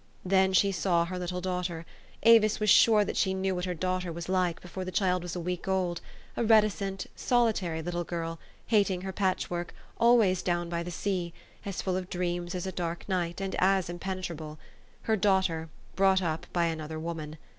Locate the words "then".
0.25-0.51